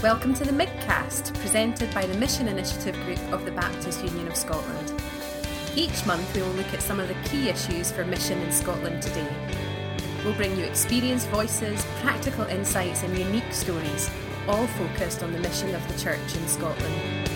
[0.00, 4.36] Welcome to the Midcast, presented by the Mission Initiative Group of the Baptist Union of
[4.36, 4.92] Scotland.
[5.74, 9.02] Each month we will look at some of the key issues for mission in Scotland
[9.02, 9.26] today.
[10.24, 14.08] We'll bring you experienced voices, practical insights, and unique stories,
[14.46, 17.28] all focused on the mission of the Church in Scotland.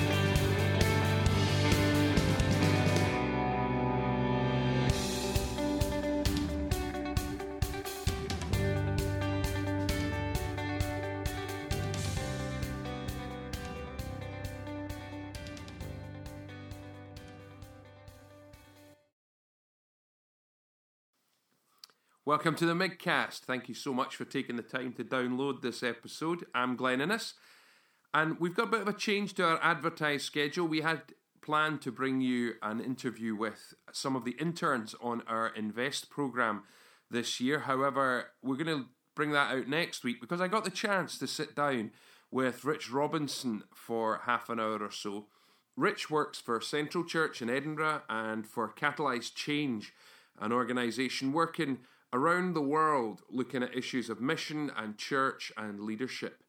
[22.42, 23.42] Welcome to the Midcast.
[23.42, 26.44] Thank you so much for taking the time to download this episode.
[26.52, 27.34] I'm Glenn Innes,
[28.12, 30.66] and we've got a bit of a change to our advertised schedule.
[30.66, 31.02] We had
[31.40, 36.64] planned to bring you an interview with some of the interns on our Invest program
[37.08, 37.60] this year.
[37.60, 41.28] However, we're going to bring that out next week because I got the chance to
[41.28, 41.92] sit down
[42.32, 45.26] with Rich Robinson for half an hour or so.
[45.76, 49.92] Rich works for Central Church in Edinburgh and for Catalyse Change,
[50.40, 51.78] an organisation working
[52.12, 56.42] around the world looking at issues of mission and church and leadership.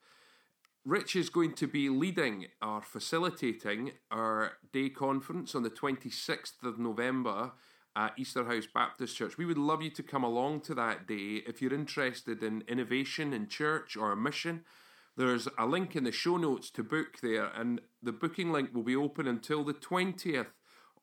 [0.85, 6.77] Rich is going to be leading or facilitating our day conference on the 26th of
[6.77, 7.53] November
[7.95, 9.37] at Easterhouse Baptist Church.
[9.37, 13.31] We would love you to come along to that day if you're interested in innovation
[13.31, 14.65] in church or mission.
[15.15, 18.83] There's a link in the show notes to book there, and the booking link will
[18.83, 20.47] be open until the 20th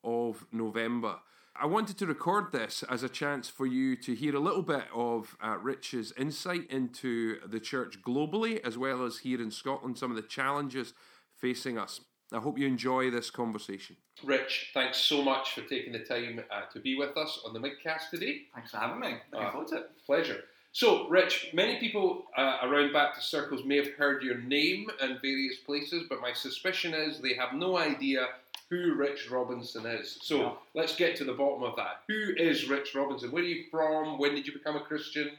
[0.03, 1.19] of November.
[1.55, 4.85] I wanted to record this as a chance for you to hear a little bit
[4.95, 10.11] of uh, Rich's insight into the church globally, as well as here in Scotland, some
[10.11, 10.93] of the challenges
[11.35, 11.99] facing us.
[12.33, 13.97] I hope you enjoy this conversation.
[14.23, 17.59] Rich, thanks so much for taking the time uh, to be with us on the
[17.59, 18.43] Midcast today.
[18.55, 19.15] Thanks for having me.
[19.33, 19.91] Looking uh, forward to it.
[20.05, 20.43] Pleasure.
[20.71, 25.57] So, Rich, many people uh, around Baptist circles may have heard your name in various
[25.57, 28.27] places, but my suspicion is they have no idea
[28.69, 30.17] who Rich Robinson is.
[30.21, 30.51] So yeah.
[30.73, 32.03] let's get to the bottom of that.
[32.07, 33.31] Who is Rich Robinson?
[33.31, 34.17] Where are you from?
[34.17, 35.31] When did you become a Christian?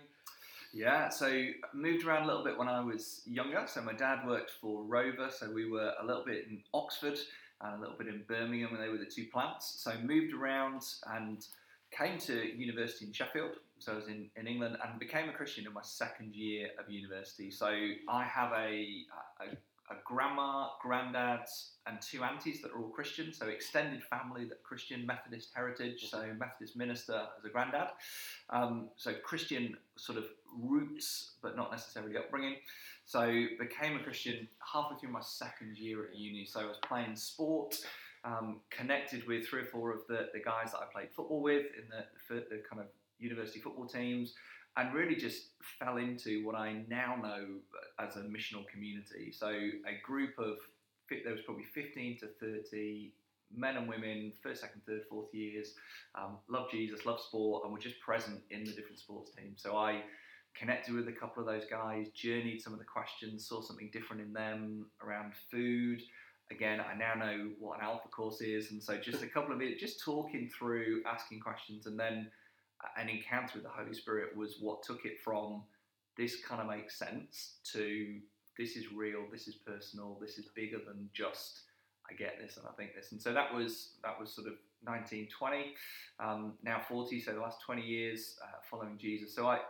[0.74, 3.64] Yeah, so I moved around a little bit when I was younger.
[3.66, 7.18] So my dad worked for Rover, so we were a little bit in Oxford
[7.60, 9.82] and a little bit in Birmingham, and they were the two plants.
[9.82, 10.82] So I moved around
[11.14, 11.44] and
[11.90, 13.52] came to university in Sheffield.
[13.78, 16.90] So I was in, in England and became a Christian in my second year of
[16.90, 17.50] university.
[17.50, 17.66] So
[18.08, 19.04] I have a,
[19.40, 19.56] a
[19.92, 21.46] a grandma, granddad,
[21.86, 26.24] and two aunties that are all Christian, so extended family that Christian Methodist heritage, so
[26.38, 27.88] Methodist minister as a granddad.
[28.50, 30.24] Um, so Christian sort of
[30.58, 32.56] roots, but not necessarily upbringing.
[33.04, 36.44] So became a Christian halfway through my second year at uni.
[36.44, 37.76] So I was playing sport,
[38.24, 41.66] um, connected with three or four of the, the guys that I played football with
[41.76, 42.86] in the, the kind of
[43.18, 44.34] university football teams
[44.76, 47.46] and really just fell into what I now know
[47.98, 49.32] as a missional community.
[49.32, 50.56] So a group of
[51.24, 53.12] there was probably 15 to 30
[53.54, 55.74] men and women, first, second, third, fourth years,
[56.14, 59.62] um, love Jesus, love sport, and were just present in the different sports teams.
[59.62, 60.02] So I
[60.54, 64.22] connected with a couple of those guys, journeyed some of the questions, saw something different
[64.22, 66.02] in them around food.
[66.50, 69.62] Again, I now know what an alpha course is, and so just a couple of
[69.62, 72.30] it, just talking through, asking questions, and then
[72.96, 75.62] an encounter with the Holy Spirit was what took it from
[76.16, 78.18] this kind of makes sense to
[78.58, 81.62] this is real, this is personal, this is bigger than just
[82.10, 83.12] I get this and I think this.
[83.12, 84.54] And so that was that was sort of
[84.84, 85.74] 1920,
[86.20, 87.20] um, now 40.
[87.20, 89.34] So the last 20 years uh, following Jesus.
[89.34, 89.60] So I,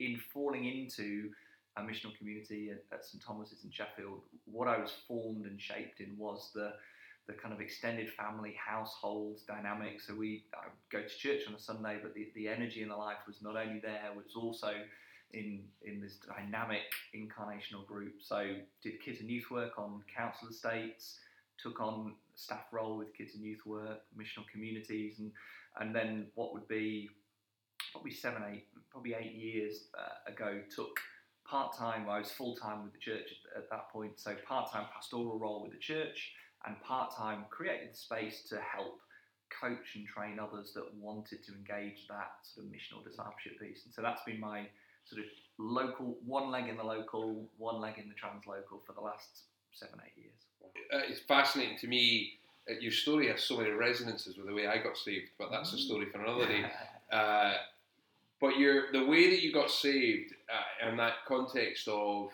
[0.00, 1.30] in falling into
[1.76, 6.00] a missional community at, at St Thomas's in Sheffield, what I was formed and shaped
[6.00, 6.72] in was the
[7.26, 10.00] the kind of extended family household dynamic.
[10.00, 12.96] So we I go to church on a Sunday, but the, the energy in the
[12.96, 14.72] life was not only there, it was also
[15.32, 16.82] in in this dynamic
[17.14, 18.14] incarnational group.
[18.20, 21.18] So did kids and youth work on council estates,
[21.58, 25.32] took on staff role with kids and youth work, missional communities, and
[25.80, 27.08] and then what would be
[27.92, 30.98] probably seven, eight, probably eight years uh, ago took
[31.44, 32.08] part time.
[32.08, 35.38] I was full time with the church at, at that point, so part time pastoral
[35.38, 36.32] role with the church
[36.66, 39.00] and part time created space to help
[39.60, 43.84] coach and train others that wanted to engage that sort of missional discipleship piece.
[43.84, 44.66] And so that's been my
[45.04, 45.26] sort of
[45.58, 49.42] local, one leg in the local, one leg in the translocal for the last
[49.72, 50.34] seven, eight years.
[50.92, 52.34] Uh, it's fascinating to me.
[52.70, 55.72] Uh, your story has so many resonances with the way I got saved, but that's
[55.72, 55.80] a mm.
[55.80, 56.64] story for another day.
[57.12, 57.52] Uh,
[58.40, 62.30] but your the way that you got saved uh, in that context of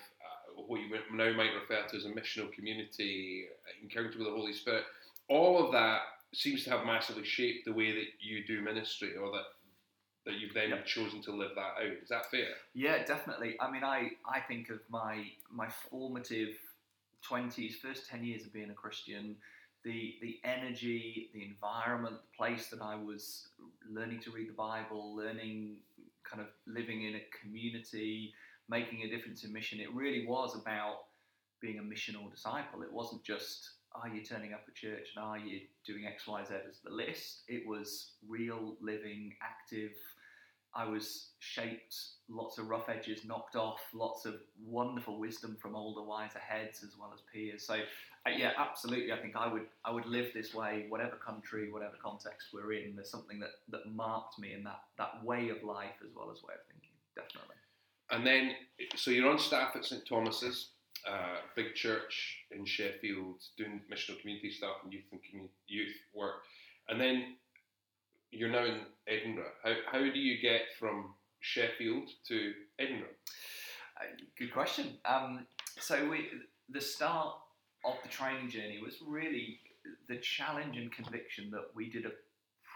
[0.67, 3.47] what you now might refer to as a missional community,
[3.83, 4.85] encounter with the Holy Spirit,
[5.29, 6.01] all of that
[6.35, 9.45] seems to have massively shaped the way that you do ministry or that
[10.27, 11.97] that you've then chosen to live that out.
[12.03, 12.49] Is that fair?
[12.75, 13.57] Yeah, definitely.
[13.61, 16.55] I mean, I, I think of my my formative
[17.23, 19.37] twenties, first ten years of being a Christian,
[19.85, 23.49] the the energy, the environment, the place that I was
[23.91, 25.77] learning to read the Bible, learning,
[26.25, 28.35] kind of living in a community,
[28.69, 29.81] making a difference in mission.
[29.81, 30.99] It really was about
[31.61, 32.83] being a missional disciple.
[32.83, 36.45] It wasn't just are you turning up at church and are you doing X, Y,
[36.45, 37.43] Z as the list.
[37.49, 39.93] It was real, living, active.
[40.75, 41.97] I was shaped,
[42.29, 46.97] lots of rough edges knocked off, lots of wonderful wisdom from older, wiser heads as
[46.99, 47.67] well as peers.
[47.67, 49.13] So, uh, yeah, absolutely.
[49.13, 52.95] I think I would I would live this way, whatever country, whatever context we're in.
[52.95, 56.43] There's something that that marked me in that that way of life as well as
[56.43, 56.91] way of thinking.
[57.17, 57.57] Definitely.
[58.11, 58.53] And then,
[58.97, 60.71] so you're on staff at St Thomas's
[61.07, 66.43] uh, big church in Sheffield doing missional community stuff and youth and community, youth work.
[66.89, 67.37] And then
[68.31, 69.53] you're now in Edinburgh.
[69.63, 73.09] How, how do you get from Sheffield to Edinburgh?
[73.97, 74.05] Uh,
[74.39, 74.99] good question.
[75.05, 75.47] Um,
[75.81, 76.29] so we,
[76.69, 77.35] the start
[77.85, 79.61] of the training journey was really
[80.09, 82.11] the challenge and conviction that we did a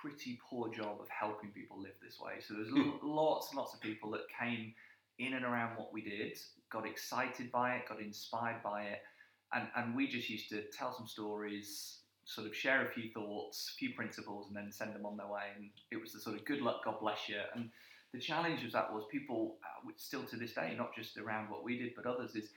[0.01, 2.35] pretty poor job of helping people live this way.
[2.41, 4.75] So there's lots and lots of people that came
[5.19, 6.39] in and around what we did,
[6.71, 9.03] got excited by it, got inspired by it,
[9.53, 13.73] and, and we just used to tell some stories, sort of share a few thoughts,
[13.75, 15.43] a few principles, and then send them on their way.
[15.57, 17.37] And it was the sort of good luck, God bless you.
[17.55, 17.69] And
[18.13, 21.65] the challenge of that was people, uh, still to this day, not just around what
[21.65, 22.51] we did, but others, is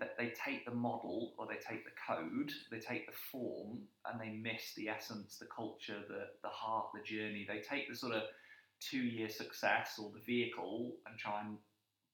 [0.00, 4.20] that they take the model or they take the code, they take the form, and
[4.20, 7.46] they miss the essence, the culture, the, the heart, the journey.
[7.46, 8.22] They take the sort of
[8.80, 11.58] two year success or the vehicle and try and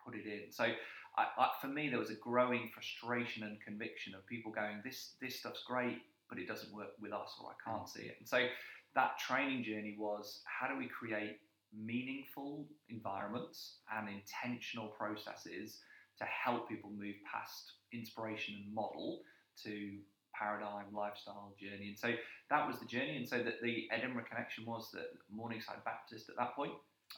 [0.06, 0.52] put it in.
[0.52, 4.80] So I, I, for me, there was a growing frustration and conviction of people going,
[4.84, 5.98] this this stuff's great,
[6.28, 8.16] but it doesn't work with us, or I can't see it.
[8.18, 8.46] And so
[8.94, 11.38] that training journey was how do we create
[11.76, 15.80] meaningful environments and intentional processes
[16.18, 19.20] to help people move past inspiration and model
[19.62, 19.98] to
[20.34, 22.12] paradigm lifestyle journey and so
[22.50, 26.36] that was the journey and so that the edinburgh connection was that morningside baptist at
[26.36, 26.72] that point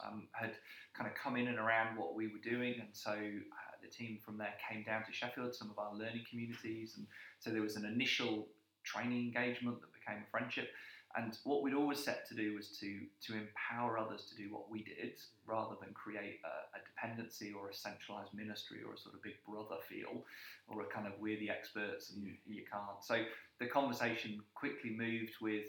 [0.05, 0.53] um, had
[0.95, 4.19] kind of come in and around what we were doing, and so uh, the team
[4.23, 7.07] from there came down to Sheffield, some of our learning communities, and
[7.39, 8.47] so there was an initial
[8.83, 10.69] training engagement that became a friendship.
[11.15, 14.69] And what we'd always set to do was to to empower others to do what
[14.69, 15.13] we did,
[15.47, 19.33] rather than create a, a dependency or a centralized ministry or a sort of big
[19.47, 20.23] brother feel,
[20.67, 23.03] or a kind of we're the experts and you, you can't.
[23.03, 23.23] So
[23.59, 25.65] the conversation quickly moved with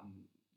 [0.00, 0.10] um,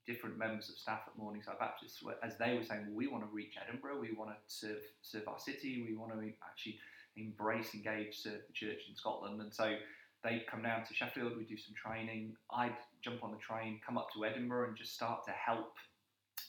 [0.08, 3.30] different members of staff at Morningside Baptist, as they were saying, well, we want to
[3.34, 6.80] reach Edinburgh, we want to serve, serve our city, we want to actually
[7.18, 9.42] embrace, engage, serve the church in Scotland.
[9.42, 9.76] And so
[10.24, 12.36] they'd come down to Sheffield, we'd do some training.
[12.52, 15.76] I'd jump on the train, come up to Edinburgh, and just start to help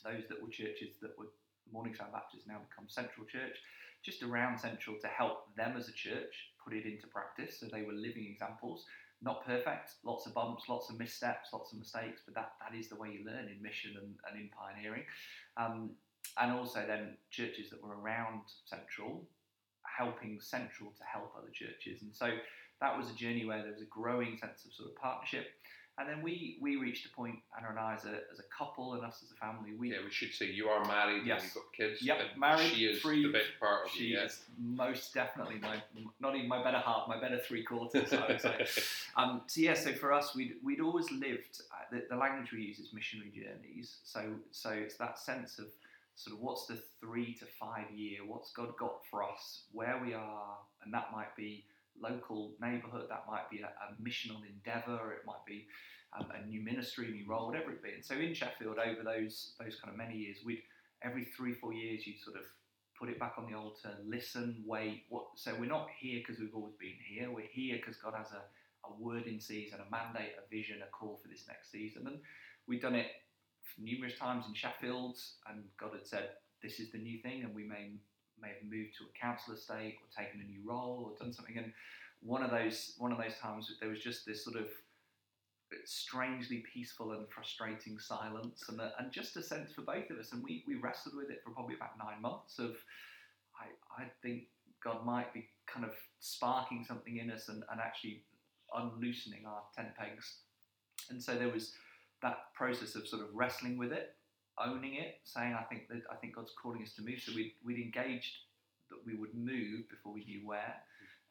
[0.04, 1.26] those that were churches that were
[1.72, 3.56] Morningside Baptist now become Central Church,
[4.04, 7.58] just around Central to help them as a church put it into practice.
[7.58, 8.84] So they were living examples
[9.22, 12.88] not perfect, lots of bumps, lots of missteps, lots of mistakes, but that, that is
[12.88, 15.04] the way you learn in mission and, and in pioneering.
[15.56, 15.90] Um,
[16.40, 19.28] and also then churches that were around Central,
[19.86, 22.02] helping Central to help other churches.
[22.02, 22.30] And so
[22.80, 25.46] that was a journey where there was a growing sense of sort of partnership.
[25.98, 28.94] And then we we reached a point, Anna and I, as a, as a couple
[28.94, 29.74] and us as a family.
[29.78, 31.42] We, yeah, we should say you are married yes.
[31.42, 32.02] and you've got kids.
[32.02, 32.72] Yep, married.
[32.72, 35.82] She is free, the best part of She you, is most definitely my,
[36.18, 38.66] not even my better half, my better three quarters, I would say.
[39.16, 42.62] um, so yeah, so for us, we'd, we'd always lived, uh, the, the language we
[42.62, 43.98] use is missionary journeys.
[44.02, 45.66] So, so it's that sense of
[46.14, 50.14] sort of what's the three to five year, what's God got for us, where we
[50.14, 51.64] are, and that might be
[52.02, 55.66] local neighbourhood, that might be a, a missional endeavour, it might be
[56.18, 57.92] um, a new ministry, new role, whatever it be.
[57.92, 60.62] And so in Sheffield, over those those kind of many years, we'd
[61.02, 62.44] every three four years you'd sort of
[62.98, 65.04] put it back on the altar, listen, wait.
[65.08, 65.24] What?
[65.34, 67.30] So we're not here because we've always been here.
[67.32, 68.42] We're here because God has a,
[68.88, 72.06] a word in season, a mandate, a vision, a call for this next season.
[72.06, 72.18] And
[72.68, 73.08] we've done it
[73.76, 75.18] numerous times in Sheffield,
[75.48, 76.30] and God had said,
[76.62, 77.90] "This is the new thing," and we may
[78.42, 81.56] may have moved to a council estate or taken a new role or done something.
[81.56, 81.72] And
[82.20, 84.66] one of those one of those times, there was just this sort of
[85.84, 90.32] strangely peaceful and frustrating silence, and, a, and just a sense for both of us.
[90.32, 92.58] And we, we wrestled with it for probably about nine months.
[92.58, 92.76] Of
[93.58, 94.44] I, I think
[94.84, 98.22] God might be kind of sparking something in us and, and actually
[98.74, 100.36] unloosening our tent pegs.
[101.10, 101.74] And so there was
[102.22, 104.14] that process of sort of wrestling with it,
[104.58, 107.20] owning it, saying, I think that I think God's calling us to move.
[107.24, 108.36] So we'd, we'd engaged
[108.90, 110.74] that we would move before we knew where,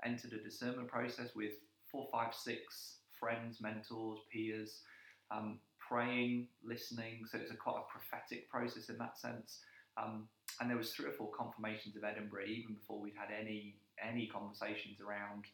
[0.04, 1.54] entered a discernment process with
[1.92, 4.82] four, five, six friends, mentors, peers,
[5.30, 7.24] um, praying, listening.
[7.30, 9.60] So it's a quite a prophetic process in that sense.
[9.98, 10.28] Um,
[10.60, 14.25] and there was three or four confirmations of Edinburgh even before we'd had any any
[14.28, 15.46] conversations around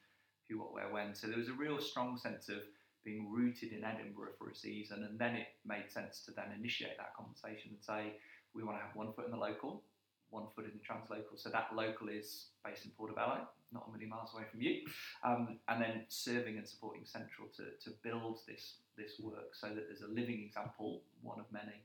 [0.48, 1.14] who, what, where, when.
[1.14, 2.60] So there was a real strong sense of
[3.08, 6.98] being rooted in Edinburgh for a season, and then it made sense to then initiate
[6.98, 8.20] that conversation and say
[8.54, 9.82] we want to have one foot in the local,
[10.30, 11.38] one foot in the translocal.
[11.38, 14.82] So that local is based in Portobello, not a million miles away from you,
[15.24, 19.88] um, and then serving and supporting Central to, to build this this work so that
[19.88, 21.80] there's a living example, one of many.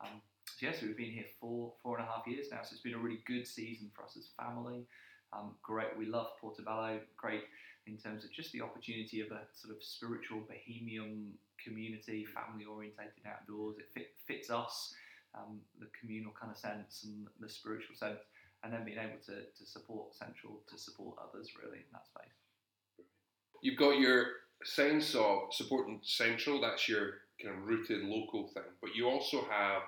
[0.00, 2.82] Um, so yes, we've been here for four and a half years now, so it's
[2.82, 4.86] been a really good season for us as family.
[5.32, 7.00] Um, great, we love Portobello.
[7.16, 7.44] Great
[7.86, 13.26] in terms of just the opportunity of a sort of spiritual bohemian community, family orientated
[13.26, 13.76] outdoors.
[13.78, 14.94] It fit, fits us,
[15.34, 18.20] um, the communal kind of sense and the spiritual sense,
[18.62, 22.34] and then being able to, to support Central, to support others really in that space.
[23.62, 24.26] You've got your
[24.64, 29.82] sense of supporting Central, that's your kind of rooted local thing, but you also have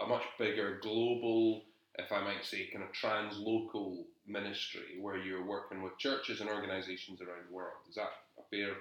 [0.00, 1.62] a much bigger global,
[1.98, 7.20] if I might say, kind of trans-local ministry where you're working with churches and organisations
[7.20, 7.76] around the world.
[7.88, 8.74] Is that a fair?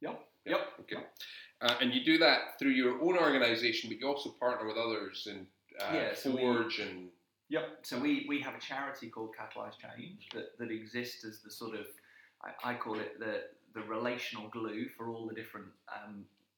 [0.00, 0.20] Yep.
[0.46, 0.60] Yep.
[0.80, 0.96] Okay.
[0.96, 1.12] Yep.
[1.60, 5.28] Uh, and you do that through your own organisation, but you also partner with others
[5.30, 5.46] and
[5.80, 7.08] uh, yeah, so Forge we, and.
[7.48, 7.62] Yep.
[7.82, 11.74] So we, we have a charity called Catalyse Change that, that exists as the sort
[11.74, 11.86] of
[12.42, 13.42] I, I call it the
[13.74, 15.66] the relational glue for all the different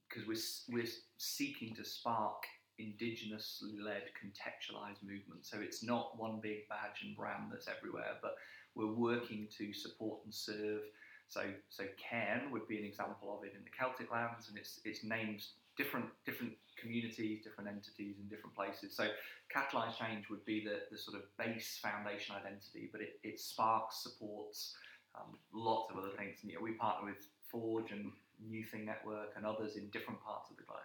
[0.08, 2.44] because um, we're we're seeking to spark
[2.80, 5.46] indigenously led contextualized movement.
[5.46, 8.36] So it's not one big badge and brand that's everywhere, but
[8.74, 10.82] we're working to support and serve.
[11.28, 14.80] So so Cairn would be an example of it in the Celtic lands, and it's
[14.84, 15.42] it's named
[15.76, 18.96] different different communities, different entities in different places.
[18.96, 19.08] So
[19.54, 24.02] Catalyse Change would be the, the sort of base foundation identity, but it, it sparks,
[24.02, 24.74] supports
[25.14, 26.38] um, lots of other things.
[26.42, 28.10] And yeah, we partner with Forge and
[28.44, 30.80] New Thing Network and others in different parts of the globe.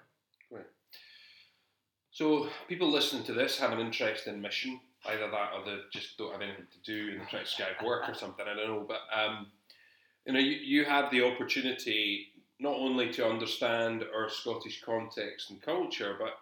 [0.51, 0.67] Right.
[2.11, 6.17] So people listening to this have an interest in mission, either that or they just
[6.17, 8.45] don't have anything to do and try to Skype work or something.
[8.49, 9.47] I don't know, but um,
[10.25, 12.27] you know, you, you have the opportunity
[12.59, 16.33] not only to understand our Scottish context and culture, but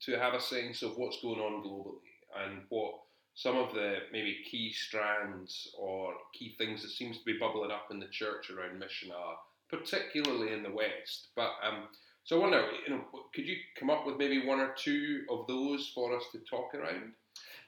[0.00, 2.94] to have a sense of what's going on globally and what
[3.34, 7.88] some of the maybe key strands or key things that seems to be bubbling up
[7.90, 9.36] in the church around mission are,
[9.68, 11.28] particularly in the West.
[11.36, 11.88] But um,
[12.24, 13.04] so I wonder, you know,
[13.34, 16.74] could you come up with maybe one or two of those for us to talk
[16.74, 17.12] around?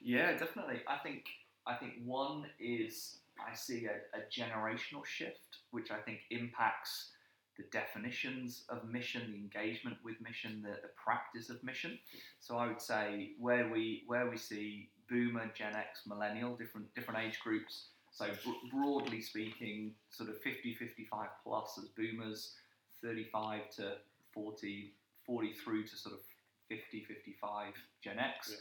[0.02, 0.80] Yeah, definitely.
[0.88, 1.24] I think
[1.66, 7.10] I think one is I see a, a generational shift, which I think impacts
[7.58, 11.98] the definitions of mission, the engagement with mission, the, the practice of mission.
[12.40, 17.20] So I would say where we where we see boomer, Gen X, millennial, different different
[17.20, 17.88] age groups.
[18.10, 18.26] So
[18.72, 22.54] broadly speaking, sort of 50, 55 plus as boomers,
[23.02, 23.96] 35 to
[24.36, 24.92] 40,
[25.26, 26.20] 40 through to sort of
[26.68, 27.72] 50, 55
[28.04, 28.50] Gen X.
[28.52, 28.56] Yeah.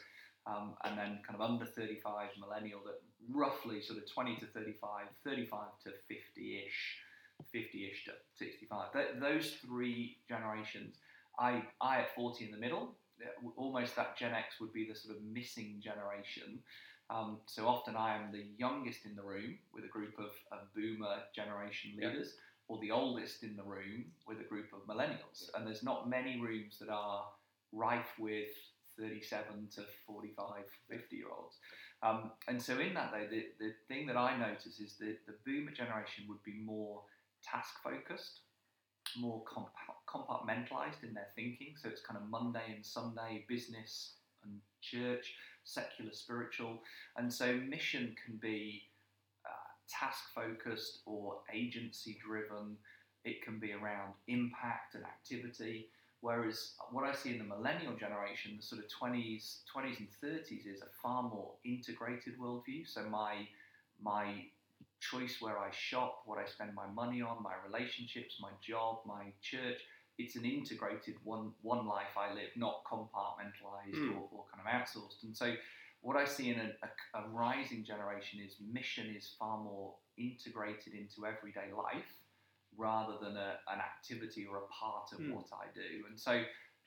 [0.48, 3.02] Um, and then kind of under 35 millennial that
[3.32, 6.98] roughly sort of 20 to 35, 35 to 50-ish,
[7.54, 8.94] 50-ish to 65.
[8.94, 10.98] Th- those three generations,
[11.40, 12.94] I, I at 40 in the middle,
[13.58, 16.60] almost that Gen X would be the sort of missing generation.
[17.10, 20.74] Um, so often I am the youngest in the room with a group of, of
[20.76, 22.34] boomer generation leaders,
[22.68, 25.50] or the oldest in the room with a group of millennials.
[25.54, 27.26] And there's not many rooms that are
[27.72, 28.50] rife with
[29.00, 31.58] 37 to 45, 50 year olds.
[32.02, 35.36] Um, and so, in that, though, the, the thing that I notice is that the
[35.46, 37.02] boomer generation would be more
[37.44, 38.42] task focused,
[39.18, 39.70] more comp-
[40.08, 41.76] compartmentalized in their thinking.
[41.82, 46.80] So, it's kind of Monday and Sunday, business and church, secular, spiritual.
[47.18, 48.84] And so, mission can be
[49.90, 52.78] task focused or agency driven.
[53.24, 55.90] It can be around impact and activity.
[56.22, 60.66] Whereas what I see in the millennial generation, the sort of 20s, 20s and 30s,
[60.66, 62.88] is a far more integrated worldview.
[62.88, 63.48] So my
[64.02, 64.46] my
[65.00, 69.26] choice where I shop, what I spend my money on, my relationships, my job, my
[69.42, 69.82] church,
[70.18, 74.16] it's an integrated one one life I live, not compartmentalized mm.
[74.16, 75.24] or, or kind of outsourced.
[75.24, 75.54] And so
[76.06, 80.94] what I see in a, a, a, rising generation is mission is far more integrated
[80.94, 82.22] into everyday life
[82.78, 85.34] rather than a, an activity or a part of mm.
[85.34, 86.06] what I do.
[86.08, 86.44] And so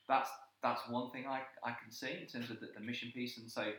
[0.07, 0.29] that's
[0.63, 3.37] that's one thing I, I can see in terms of the, the mission piece.
[3.37, 3.73] And so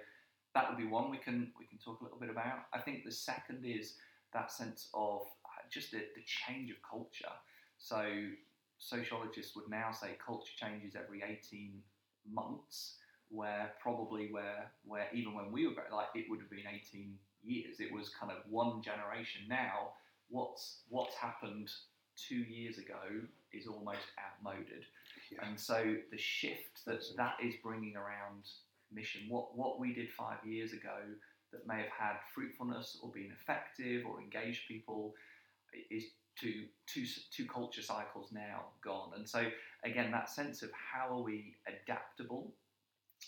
[0.55, 2.67] that would be one we can we can talk a little bit about.
[2.75, 3.95] I think the second is
[4.35, 7.33] that sense of uh, just the, the change of culture.
[7.79, 8.05] So
[8.79, 11.81] sociologists would now say culture changes every 18
[12.31, 12.97] months
[13.31, 17.15] where probably where where even when we were growing, like it would have been 18
[17.43, 17.81] years.
[17.81, 19.43] It was kind of one generation.
[19.49, 19.93] Now,
[20.29, 21.71] what's what's happened
[22.17, 23.01] two years ago
[23.53, 24.85] is almost outmoded,
[25.33, 25.47] yeah.
[25.47, 28.45] and so the shift that that is bringing around
[28.93, 30.99] mission, what what we did five years ago
[31.53, 35.15] that may have had fruitfulness or been effective or engaged people,
[35.91, 36.05] is
[36.41, 39.11] two, two, two culture cycles now gone.
[39.17, 39.47] And so,
[39.85, 42.53] again, that sense of how are we adaptable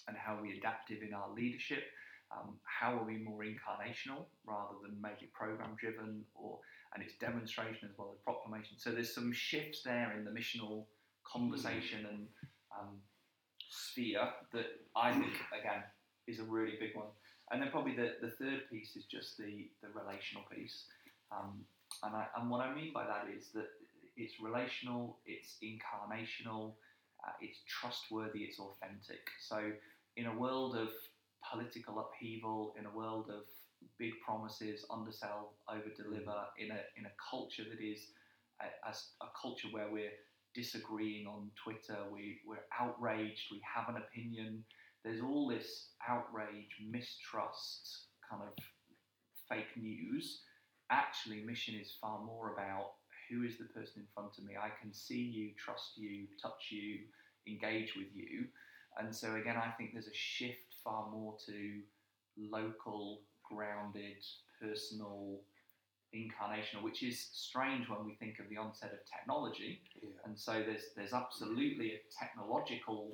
[0.09, 1.85] and how are we adaptive in our leadership?
[2.33, 6.59] Um, how are we more incarnational rather than maybe program driven or
[6.95, 8.77] and it's demonstration as well as proclamation.
[8.79, 10.85] So there's some shifts there in the missional
[11.25, 12.27] conversation and
[12.79, 12.99] um,
[13.69, 15.83] sphere that I think again
[16.27, 17.09] is a really big one.
[17.51, 20.85] And then probably the, the third piece is just the, the relational piece.
[21.31, 21.65] Um,
[22.03, 23.69] and, I, and what I mean by that is that
[24.17, 26.73] it's relational, it's incarnational,
[27.27, 29.21] uh, it's trustworthy, it's authentic.
[29.41, 29.73] So
[30.17, 30.89] in a world of
[31.51, 33.45] political upheaval, in a world of
[33.99, 37.99] big promises, undersell, over deliver, in a in a culture that is
[38.61, 40.13] a, as a culture where we're
[40.55, 44.65] disagreeing on Twitter, we, we're outraged, we have an opinion.
[45.05, 48.65] There's all this outrage, mistrust, kind of
[49.49, 50.43] fake news.
[50.91, 52.93] Actually, mission is far more about
[53.33, 54.55] who is the person in front of me.
[54.57, 57.01] I can see you, trust you, touch you,
[57.47, 58.45] engage with you.
[58.99, 61.81] And so, again, I think there's a shift far more to
[62.37, 64.25] local, grounded,
[64.61, 65.41] personal,
[66.15, 69.81] incarnational, which is strange when we think of the onset of technology.
[70.03, 70.11] Yeah.
[70.25, 73.13] And so there's there's absolutely a technological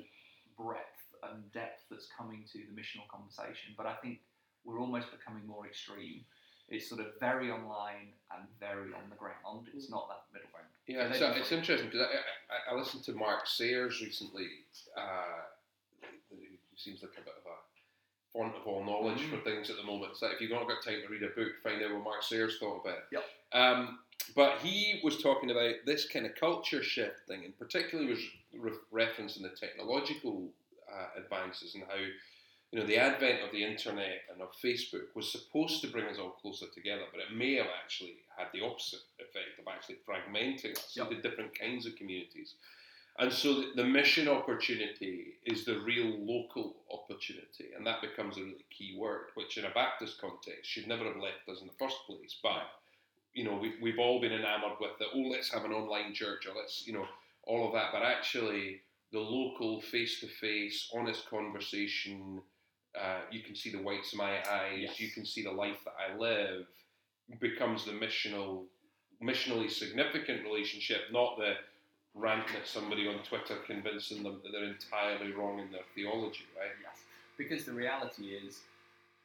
[0.56, 0.82] breadth
[1.30, 3.74] and depth that's coming to the missional conversation.
[3.76, 4.18] But I think
[4.64, 6.24] we're almost becoming more extreme.
[6.68, 9.68] It's sort of very online and very on the ground.
[9.74, 10.66] It's not that middle ground.
[10.86, 14.48] Yeah, So they- it's interesting because I, I, I listened to Mark Sayers recently,
[14.96, 15.42] uh,
[16.30, 16.36] who
[16.76, 17.56] seems like a bit of a
[18.32, 19.30] font of all knowledge Mm.
[19.30, 20.16] for things at the moment.
[20.16, 22.58] So if you've not got time to read a book, find out what Mark Sayers
[22.58, 23.04] thought about it.
[23.12, 23.24] Yep.
[23.52, 23.98] Um,
[24.36, 28.20] but he was talking about this kind of culture shift thing, and particularly was
[28.52, 28.72] re-
[29.06, 30.50] referencing the technological
[30.92, 31.96] uh, advances and how
[32.70, 36.18] you know the advent of the internet and of Facebook was supposed to bring us
[36.18, 40.76] all closer together, but it may have actually had the opposite effect of actually fragmenting
[40.76, 41.10] us Yep.
[41.10, 42.54] into different kinds of communities.
[43.20, 48.42] And so the, the mission opportunity is the real local opportunity, and that becomes a
[48.42, 51.72] really key word, which in a Baptist context should never have left us in the
[51.78, 52.36] first place.
[52.42, 52.62] But
[53.34, 56.46] you know, we've, we've all been enamored with the oh, let's have an online church,
[56.46, 57.06] or let's you know
[57.44, 57.90] all of that.
[57.92, 62.42] But actually, the local, face-to-face, honest conversation.
[62.98, 64.78] Uh, you can see the whites of my eyes.
[64.78, 65.00] Yes.
[65.00, 66.66] You can see the life that I live.
[67.40, 68.64] Becomes the missional,
[69.22, 71.54] missionally significant relationship, not the
[72.14, 76.70] ranting at somebody on Twitter, convincing them that they're entirely wrong in their theology, right?
[76.82, 77.02] Yes.
[77.36, 78.60] Because the reality is,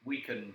[0.06, 0.54] we can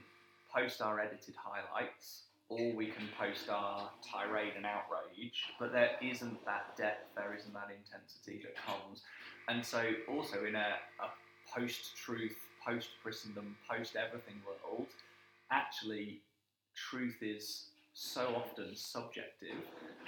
[0.55, 6.45] post our edited highlights, or we can post our tirade and outrage, but there isn't
[6.45, 9.03] that depth, there isn't that intensity that comes.
[9.49, 14.87] And so, also in a, a post truth, post Christendom, post everything world,
[15.51, 16.21] actually,
[16.75, 19.57] truth is so often subjective,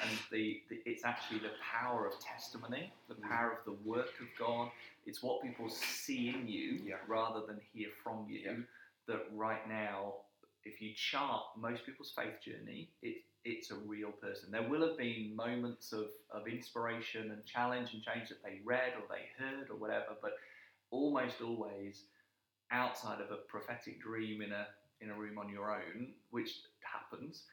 [0.01, 3.29] and the, the it's actually the power of testimony, the mm.
[3.29, 4.71] power of the work of God.
[5.07, 6.97] It's what people see in you Yeah.
[7.09, 8.41] rather than hear from you.
[8.41, 8.53] Yeah.
[9.09, 10.15] That right now,
[10.65, 14.53] if you chart most people's faith journey, it, it's a real person.
[14.53, 18.93] There will have been moments of, of inspiration and challenge and change that they read
[18.95, 20.35] or they heard or whatever, but
[20.91, 22.05] almost always
[22.73, 24.67] outside of a prophetic dream in a
[25.01, 27.45] in a room on your own, which happens,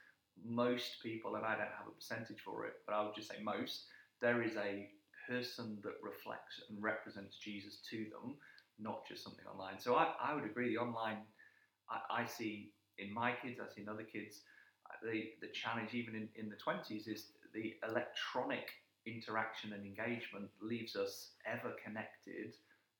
[0.43, 3.37] most people, and I don't have a percentage for it, but I would just say
[3.41, 3.85] most,
[4.21, 4.89] there is a
[5.29, 8.35] person that reflects and represents Jesus to them,
[8.79, 9.79] not just something online.
[9.79, 11.19] So I, I would agree, the online,
[11.89, 14.41] I, I see in my kids, I see in other kids,
[14.89, 18.69] uh, the, the challenge even in, in the 20s is the electronic
[19.05, 22.55] interaction and engagement leaves us ever connected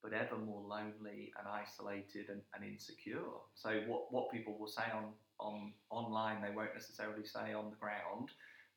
[0.08, 3.28] but ever more lonely and isolated and, and insecure.
[3.56, 7.76] So what, what people will say on, on online, they won't necessarily say on the
[7.76, 8.30] ground.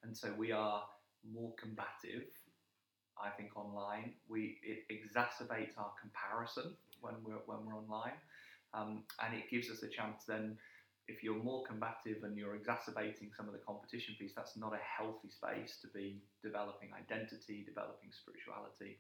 [0.02, 0.82] And so we are
[1.30, 2.26] more combative,
[3.16, 4.14] I think, online.
[4.28, 8.18] We it exacerbates our comparison when we're when we're online.
[8.74, 10.56] Um, and it gives us a chance then
[11.06, 14.82] if you're more combative and you're exacerbating some of the competition piece, that's not a
[14.82, 18.98] healthy space to be developing identity, developing spirituality.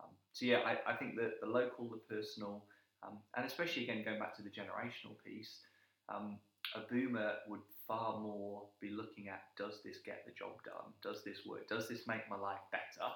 [0.00, 2.64] Um, so yeah, I, I think that the local, the personal,
[3.02, 5.60] um, and especially again going back to the generational piece,
[6.08, 6.38] um,
[6.74, 10.92] a boomer would far more be looking at does this get the job done?
[11.02, 11.68] Does this work?
[11.68, 13.10] Does this make my life better?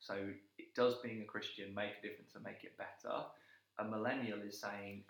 [0.00, 0.14] So
[0.58, 3.24] it does being a Christian make a difference and make it better?
[3.78, 5.04] A millennial is saying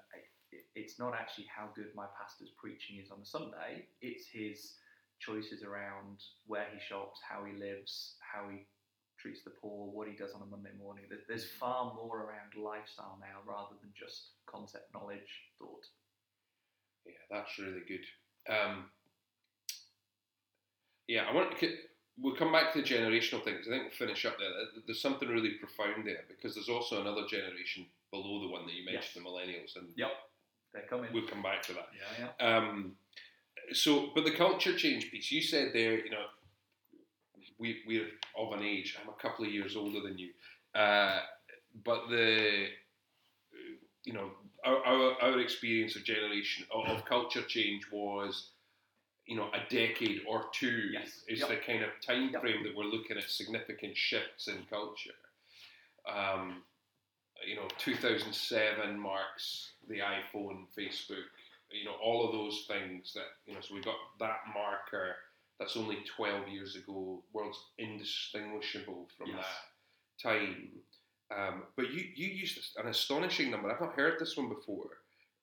[0.75, 3.87] it's not actually how good my pastor's preaching is on a Sunday.
[4.01, 4.75] It's his
[5.19, 8.67] choices around where he shops, how he lives, how he
[9.23, 11.05] treats the poor, what he does on a Monday morning.
[11.29, 15.87] There's far more around lifestyle now rather than just concept, knowledge, thought.
[17.07, 18.05] Yeah, that's really good.
[18.53, 18.87] Um,
[21.07, 21.59] yeah, I want.
[21.59, 21.77] c-
[22.19, 23.67] we'll come back to the generational things.
[23.67, 24.49] I think we'll finish up there.
[24.87, 28.85] There's something really profound there because there's also another generation below the one that you
[28.85, 29.15] mentioned, yes.
[29.15, 30.11] the millennials, and yep,
[30.75, 31.11] they're coming.
[31.13, 31.89] We'll come back to that.
[32.19, 32.57] Yeah, yeah.
[32.57, 32.97] Um,
[33.73, 36.27] so, but the culture change piece, you said there, you know,
[37.63, 38.97] we, we're of an age.
[39.01, 40.31] I'm a couple of years older than you,
[40.75, 41.21] uh,
[41.85, 42.67] but the,
[44.05, 44.31] you know,
[44.65, 48.51] our, our, our experience of generation of, of culture change was
[49.27, 51.23] you know, a decade or two yes.
[51.29, 51.49] is yep.
[51.49, 52.41] the kind of time yep.
[52.41, 55.11] frame that we're looking at significant shifts in culture.
[56.13, 56.63] Um,
[57.47, 61.31] you know, 2007 marks the iPhone, Facebook,
[61.71, 65.17] you know, all of those things that, you know, so we've got that marker
[65.63, 69.45] that's only 12 years ago, world's indistinguishable from yes.
[70.25, 70.69] that time.
[71.31, 73.71] Um, but you, you used an astonishing number.
[73.71, 74.91] I've not heard this one before.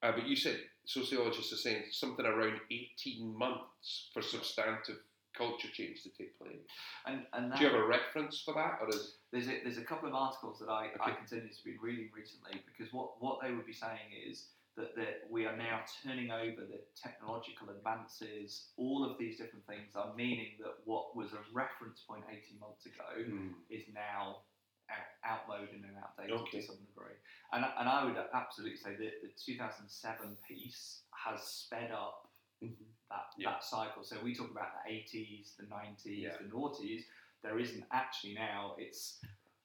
[0.03, 4.97] Uh, but you said sociologists are saying something around 18 months for substantive
[5.37, 6.67] culture change to take place.
[7.05, 8.79] And, and Do you have a reference for that?
[8.81, 9.15] Or is...
[9.31, 10.97] there's, a, there's a couple of articles that I, okay.
[10.99, 14.47] I continuously been reading recently because what, what they would be saying is
[14.79, 19.91] that, that we are now turning over the technological advances, all of these different things
[19.95, 23.51] are meaning that what was a reference point 18 months ago mm.
[23.69, 24.47] is now
[24.87, 26.61] out, outmoded and outdated okay.
[26.61, 27.19] to some degree.
[27.51, 32.29] And, and I would absolutely say that the 2007 piece has sped up
[32.63, 32.87] mm-hmm.
[33.11, 33.51] that, yeah.
[33.51, 34.03] that cycle.
[34.03, 36.29] So we talk about the 80s, the 90s, yeah.
[36.39, 37.03] the noughties.
[37.43, 39.19] There isn't actually now, it's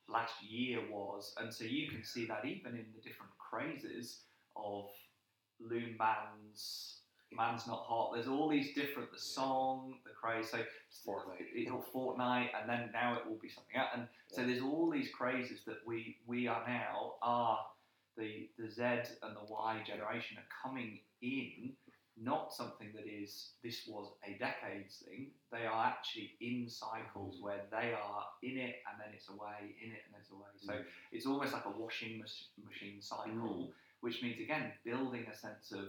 [0.09, 1.35] last year was.
[1.39, 4.21] And so you can see that even in the different crazes
[4.57, 4.91] of
[5.61, 6.99] loom Mans,
[7.33, 8.13] Man's Not Hot.
[8.15, 10.51] There's all these different, the song, the craze.
[10.51, 10.59] So
[11.07, 13.91] Fortnite, it, will Fortnite, and then now it will be something else.
[13.95, 17.59] And so there's all these crazes that we we are now are
[18.17, 18.83] the the Z
[19.23, 21.73] and the Y generation are coming in.
[22.17, 25.33] Not something that is this was a decades thing.
[25.51, 29.91] They are actually in cycles where they are in it and then it's away, in
[29.91, 30.47] it and it's away.
[30.61, 30.85] So mm.
[31.11, 32.23] it's almost like a washing
[32.65, 33.69] machine cycle, mm.
[34.05, 35.89] Which means again building a sense of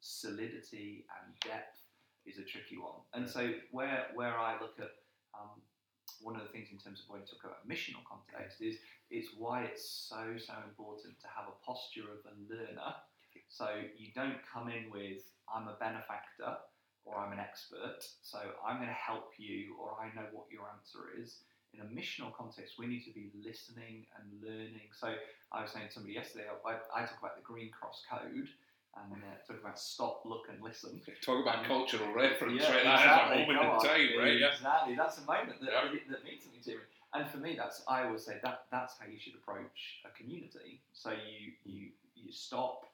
[0.00, 1.78] solidity and depth
[2.26, 2.98] is a tricky one.
[3.14, 4.90] And so where where I look at
[5.38, 5.62] um,
[6.20, 9.30] one of the things in terms of when you talk about missional context is it's
[9.38, 12.98] why it's so so important to have a posture of a learner.
[13.46, 16.58] So you don't come in with I'm a benefactor
[17.04, 20.66] or I'm an expert, so I'm going to help you or I know what your
[20.66, 21.46] answer is.
[21.72, 24.92] In a missional context, we need to be listening and learning.
[24.92, 25.14] So
[25.52, 28.48] I was saying to somebody yesterday, I, I talk about the Green Cross Code,
[28.94, 31.00] and uh, talk about stop, look, and listen.
[31.24, 32.84] Talk about and, cultural reference, yeah, right?
[32.84, 33.00] Exactly.
[33.00, 34.42] That's a moment in time, right?
[34.52, 34.94] Exactly.
[34.96, 35.80] That's a moment that, yeah.
[35.88, 36.84] that, that means something to me.
[37.14, 40.80] And for me, that's I always say that that's how you should approach a community.
[40.92, 42.88] So you you you stop,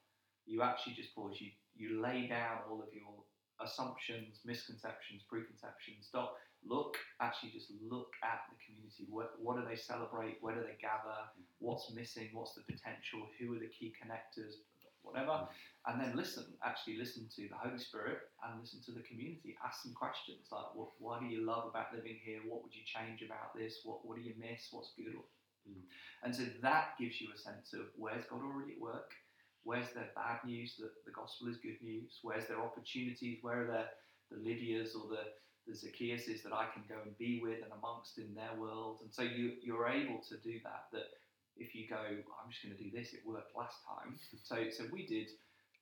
[0.47, 3.15] you actually just pause, you you lay down all of your
[3.61, 6.07] assumptions, misconceptions, preconceptions.
[6.07, 9.07] Stop, look, actually just look at the community.
[9.09, 10.39] What, what do they celebrate?
[10.41, 11.29] Where do they gather?
[11.59, 12.29] What's missing?
[12.33, 13.27] What's the potential?
[13.39, 14.55] Who are the key connectors?
[15.03, 15.49] Whatever
[15.89, 19.57] and then listen, actually listen to the Holy Spirit and listen to the community.
[19.65, 22.41] Ask some questions like, what, what do you love about living here?
[22.45, 23.81] What would you change about this?
[23.85, 24.69] What, what do you miss?
[24.71, 25.17] What's good?
[25.65, 25.89] Mm.
[26.25, 29.17] And so that gives you a sense of where's God already at work?
[29.65, 32.21] Where's there bad news that the gospel is good news?
[32.21, 33.39] Where's there opportunities?
[33.41, 33.89] Where are there
[34.29, 35.25] the Lydias or the,
[35.69, 39.05] the Zacchaeuses that I can go and be with and amongst in their world?
[39.05, 40.89] And so you, you're able to do that.
[40.97, 41.13] That
[41.61, 44.17] if you go, I'm just going to do this, it worked last time.
[44.49, 45.29] So, so we did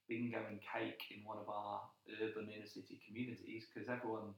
[0.09, 1.87] bingo and cake in one of our
[2.19, 4.35] urban inner city communities because everyone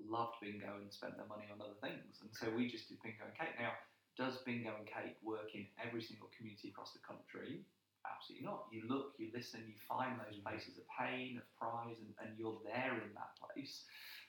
[0.00, 2.20] loved bingo and spent their money on other things.
[2.20, 3.56] And so we just did bingo and cake.
[3.56, 3.72] Now,
[4.16, 7.64] does bingo and cake work in every single community across the country?
[8.02, 8.66] Absolutely not.
[8.74, 10.44] You look, you listen, you find those mm.
[10.44, 13.86] places of pain, of pride, and, and you're there in that place.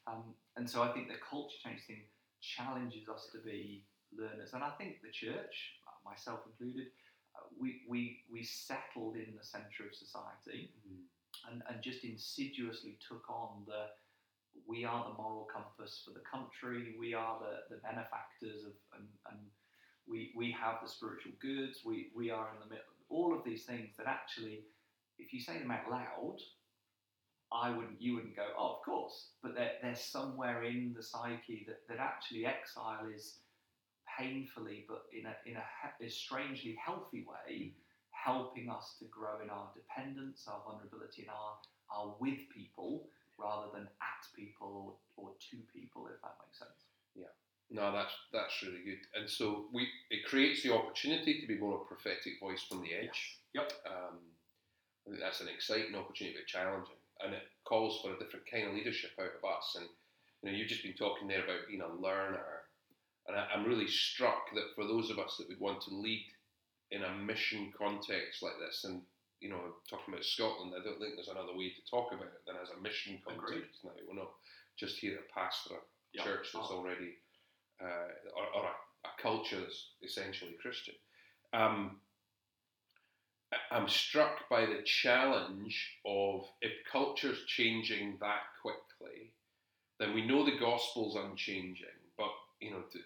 [0.07, 2.03] Um, and so I think the culture change thing
[2.41, 4.53] challenges us to be learners.
[4.53, 6.87] And I think the church, myself included,
[7.59, 11.07] we, we, we settled in the centre of society mm.
[11.49, 13.87] and, and just insidiously took on the
[14.67, 19.07] we are the moral compass for the country, we are the, the benefactors of, and,
[19.31, 19.39] and
[20.07, 23.63] we, we have the spiritual goods, we, we are in the middle, all of these
[23.63, 24.61] things that actually,
[25.17, 26.37] if you say them out loud,
[27.53, 31.65] I wouldn't, you wouldn't go, oh, of course, but they're, they're somewhere in the psyche
[31.67, 33.37] that, that actually exile is
[34.19, 37.73] painfully, but in a, in a, a strangely healthy way,
[38.11, 41.57] helping us to grow in our dependence, our vulnerability, and our,
[41.95, 46.89] our with people rather than at people or, or to people, if that makes sense.
[47.15, 47.33] Yeah.
[47.69, 49.01] No, that's that's really good.
[49.19, 52.81] And so we it creates the opportunity to be more of a prophetic voice from
[52.81, 53.39] the edge.
[53.55, 53.71] Yep.
[53.87, 54.19] Um,
[55.05, 58.67] I think that's an exciting opportunity, but challenging, and it calls for a different kind
[58.67, 59.75] of leadership out of us.
[59.79, 59.87] And
[60.43, 62.67] you know, you've just been talking there about being a learner,
[63.27, 66.25] and I, I'm really struck that for those of us that would want to lead
[66.91, 69.01] in a mission context like this, and
[69.39, 72.43] you know, talking about Scotland, I don't think there's another way to talk about it
[72.47, 73.83] than as a mission context Agreed.
[73.83, 73.91] now.
[74.07, 74.31] We're not
[74.77, 75.79] just here to pastor a
[76.13, 76.23] Yeah.
[76.23, 76.77] church that's Oh.
[76.77, 77.17] already,
[77.81, 78.75] uh, or, or a,
[79.07, 80.95] a culture that's essentially Christian.
[81.51, 81.99] Um,
[83.71, 89.31] I'm struck by the challenge of if culture's changing that quickly,
[89.99, 92.99] then we know the gospel's unchanging, but you know, to,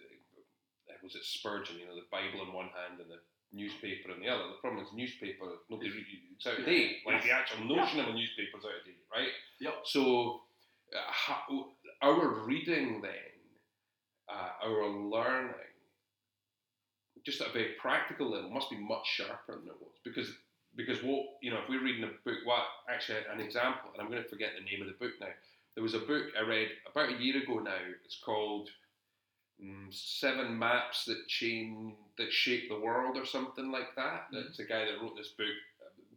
[1.04, 1.78] was it Spurgeon?
[1.80, 4.44] You know, the Bible in one hand and the newspaper in the other.
[4.50, 5.92] The problem is, newspaper nobody
[6.36, 6.98] it's out of date.
[7.06, 9.32] Like the actual notion of a newspaper's out of date, right?
[9.60, 9.74] Yep.
[9.86, 10.42] So,
[10.94, 13.40] uh, how, our reading then,
[14.28, 15.77] uh, our learning,
[17.28, 20.32] just at a very practical level, must be much sharper than it was because
[20.78, 24.10] because what you know, if we're reading a book, what actually an example, and I'm
[24.10, 25.28] going to forget the name of the book now.
[25.76, 27.84] There was a book I read about a year ago now.
[28.06, 28.70] It's called
[29.62, 34.32] mm, Seven Maps That Change That Shape the World, or something like that.
[34.32, 34.48] Mhm.
[34.48, 35.56] It's a guy that wrote this book,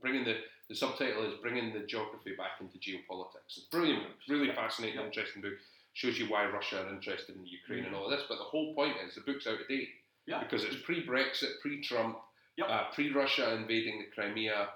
[0.00, 0.36] bringing the
[0.68, 3.56] the subtitle is bringing the geography back into geopolitics.
[3.58, 4.06] It's brilliant.
[4.28, 5.58] Really fascinating, interesting book.
[5.94, 8.26] Shows you why Russia are interested in Ukraine and all of this.
[8.28, 9.88] But the whole point is the book's out of date
[10.26, 10.42] Yeah.
[10.42, 12.18] because it's pre-Brexit, pre-Trump,
[12.56, 12.68] Yep.
[12.68, 14.68] uh, pre-Russia invading the Crimea.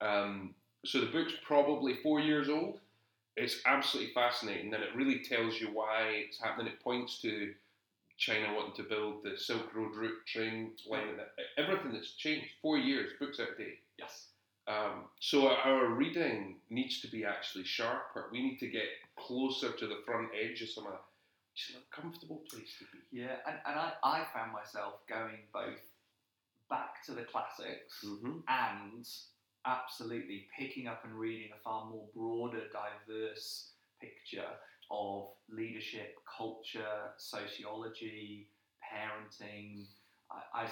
[0.00, 0.54] Um,
[0.84, 2.80] so the book's probably four years old.
[3.36, 6.68] It's absolutely fascinating, and it really tells you why it's happening.
[6.72, 7.52] It points to
[8.16, 11.18] China wanting to build the Silk Road route train line,
[11.56, 12.46] everything that's changed.
[12.62, 13.80] Four years, book's out of date.
[13.98, 14.28] Yes.
[14.68, 18.28] Um, so our reading needs to be actually sharper.
[18.30, 18.84] We need to get
[19.18, 21.02] closer to the front edge of some of that.
[21.54, 23.22] Which is a comfortable place to be.
[23.22, 25.78] Yeah, and, and I, I found myself going both
[26.68, 28.38] back to the classics Mm-hmm.
[28.48, 29.06] and
[29.64, 34.50] absolutely picking up and reading a far more broader, diverse picture
[34.90, 38.48] of leadership, culture, sociology,
[38.82, 39.86] parenting.
[40.32, 40.66] I, I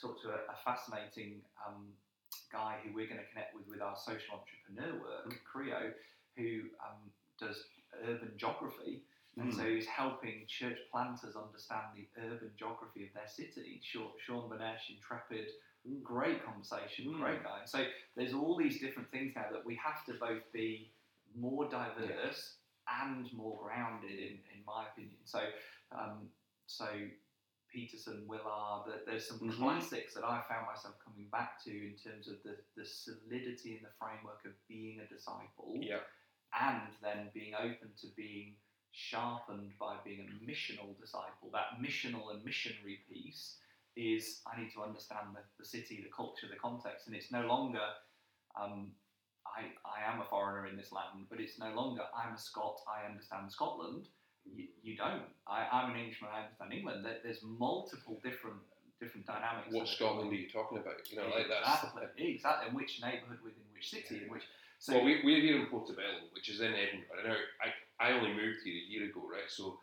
[0.00, 1.86] talked to a, a fascinating um,
[2.52, 5.92] guy who we're going to connect with with our social entrepreneur work, Creo,
[6.36, 6.98] who um,
[7.38, 7.56] does
[8.04, 9.02] urban geography.
[9.40, 13.80] And so he's helping church planters understand the urban geography of their city.
[13.82, 15.48] Sean, Sean Benesh, Intrepid,
[16.02, 17.18] great conversation, Mm.
[17.18, 17.60] great guy.
[17.60, 17.84] And So
[18.16, 20.92] there's all these different things now that we have to both be
[21.34, 25.18] more diverse and more grounded, in, in my opinion.
[25.24, 25.40] So,
[25.92, 26.30] um,
[26.66, 26.88] so
[27.68, 29.56] Peterson, Willard, there's some Mhm.
[29.56, 33.84] classics that I found myself coming back to in terms of the, the solidity and
[33.84, 36.00] the framework of being a disciple Yeah.
[36.54, 38.56] and then being open to being
[38.98, 41.54] sharpened by being a missional disciple.
[41.54, 43.54] That missional and missionary piece
[43.94, 47.46] is I need to understand the, the city, the culture, the context, and it's no
[47.46, 47.82] longer
[48.58, 48.90] um,
[49.46, 52.80] I, I am a foreigner in this land, but it's no longer I'm a Scot,
[52.90, 54.08] I understand Scotland.
[54.44, 55.22] You, you don't.
[55.46, 57.04] I, I'm an Englishman, I understand England.
[57.04, 58.58] There, there's multiple different
[58.98, 59.70] different dynamics.
[59.70, 60.98] What Scotland are you talking about?
[61.06, 61.86] You know, like that's.
[61.86, 62.68] exactly, exactly.
[62.68, 64.42] In which neighbourhood within which city, in which
[64.78, 67.26] so well, we, we're here in Portobello, which is in Edinburgh.
[67.26, 69.48] Now, I, I only moved here a year ago, right?
[69.48, 69.78] So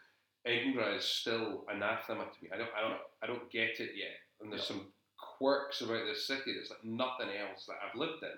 [0.45, 2.49] Edinburgh is still anathema to me.
[2.53, 4.17] I don't, I don't, I don't get it yet.
[4.41, 4.77] And there's Yeah.
[4.77, 4.93] some
[5.37, 8.37] quirks about this city that's like nothing else that I've lived in.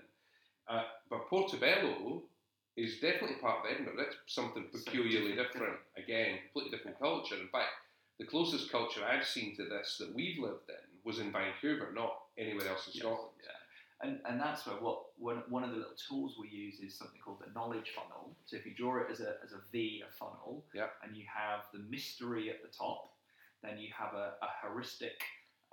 [0.67, 2.23] Uh, but Portobello
[2.75, 3.97] is definitely part of Edinburgh.
[3.97, 5.77] That's something peculiarly different.
[5.97, 7.35] Again, completely different culture.
[7.35, 7.71] In fact,
[8.19, 12.13] the closest culture I've seen to this that we've lived in was in Vancouver, not
[12.37, 13.37] anywhere else in Yes, Scotland.
[13.43, 13.51] Yeah.
[14.03, 17.19] And, and that's where what one, one of the little tools we use is something
[17.23, 18.35] called the knowledge funnel.
[18.45, 20.87] So if you draw it as a, as a V, a funnel, Yeah.
[21.03, 23.13] and you have the mystery at the top,
[23.63, 25.19] then you have a, a heuristic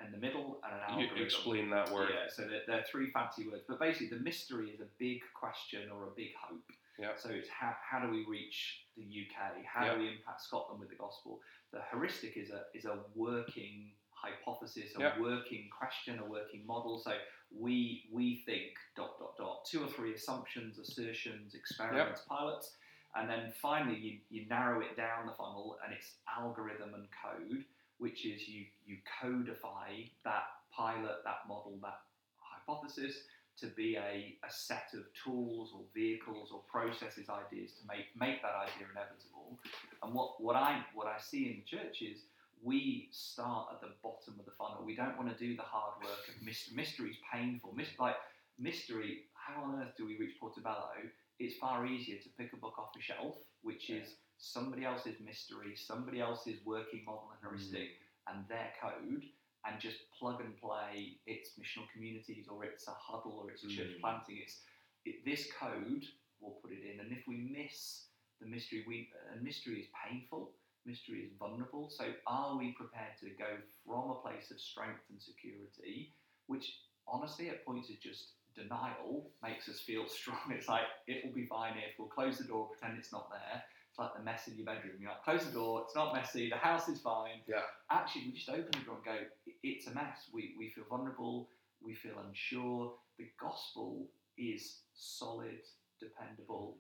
[0.05, 1.17] in the middle and an algorithm.
[1.19, 2.09] You explain that word.
[2.13, 5.91] Yeah, so there are three fancy words, but basically the mystery is a big question
[5.93, 6.65] or a big hope.
[6.99, 7.11] Yeah.
[7.19, 9.65] So it's how, how do we reach the UK?
[9.67, 9.95] How Yeah.
[9.95, 11.41] do we impact Scotland with the gospel?
[11.73, 13.91] The heuristic is a is a working
[14.25, 15.19] hypothesis, a Yeah.
[15.21, 16.99] working question, a working model.
[16.99, 17.13] So
[17.51, 22.77] we we think dot dot dot two or three assumptions, assertions, experiments, pilots,
[23.15, 27.65] and then finally you, you narrow it down the funnel and it's algorithm and code,
[27.99, 29.91] which is you you codify
[30.25, 32.01] that pilot, that model, that
[32.39, 33.15] hypothesis
[33.57, 38.43] to be a, a set of tools or vehicles or processes, ideas to make make
[38.43, 39.59] that idea inevitable.
[40.03, 42.25] And what, what I what I see in the church is
[42.65, 44.83] we start at the bottom of the funnel.
[44.85, 46.75] We don't want to do the hard work of mystery.
[46.77, 47.73] Mystery is painful.
[47.75, 48.17] Myst- like
[48.59, 50.91] mystery, how on earth do we reach Portobello?
[51.39, 55.75] It's far easier to pick a book off a shelf, which is somebody else's mystery,
[55.77, 57.91] somebody else's working model and heuristic,
[58.29, 59.23] and their code,
[59.67, 63.69] and just plug and play its missional communities or it's a huddle or it's a
[63.69, 64.01] church Mm.
[64.01, 64.39] planting.
[64.39, 64.63] It's
[65.05, 66.05] it, this code,
[66.41, 68.07] we'll put it in, and if we miss
[68.41, 68.85] the mystery.
[68.87, 70.53] We and mystery is painful.
[70.87, 71.89] Mystery is vulnerable.
[71.91, 76.13] So, are we prepared to go from a place of strength and security,
[76.47, 80.39] which honestly at points is just denial, makes us feel strong.
[80.51, 83.63] It's like it will be fine if we'll close the door, pretend it's not there.
[83.91, 84.97] It's like the mess in your bedroom.
[84.99, 85.83] You're like, close the door.
[85.85, 86.51] It's not messy.
[86.51, 87.41] The house is fine.
[87.47, 87.63] Yeah.
[87.91, 89.17] Actually, we just open the door and go.
[89.63, 90.29] It's a mess.
[90.33, 91.49] We we feel vulnerable.
[91.81, 92.95] We feel unsure.
[93.19, 95.61] The gospel is solid,
[96.01, 96.79] dependable,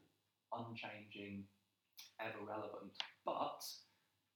[0.52, 1.44] unchanging,
[2.20, 2.90] ever relevant.
[3.24, 3.62] But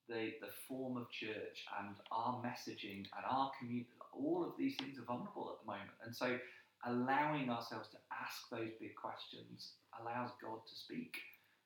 [0.09, 4.99] the, the form of church and our messaging and our community, all of these things
[4.99, 5.93] are vulnerable at the moment.
[6.05, 6.39] And so
[6.87, 11.17] allowing ourselves to ask those big questions allows God to speak.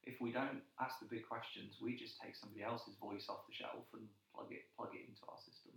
[0.04, 3.54] If we don't ask the big questions, we just take somebody else's voice off the
[3.54, 4.02] shelf and
[4.34, 5.72] plug it plug it into our system.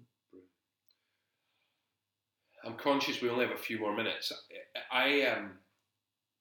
[2.66, 4.34] I'm conscious we only have a few more minutes.
[4.92, 5.52] I um,